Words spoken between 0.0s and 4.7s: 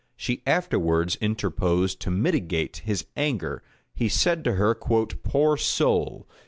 She afterwards interposed to mitigate his anger: he said to